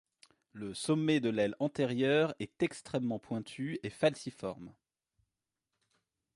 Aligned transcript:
Le 0.53 0.73
sommet 0.73 1.19
de 1.19 1.29
l' 1.29 1.37
aile 1.37 1.55
antérieure 1.59 2.33
est 2.39 2.63
extrêmement 2.63 3.19
pointue 3.19 3.79
et 3.83 3.91
falciformes. 3.91 4.73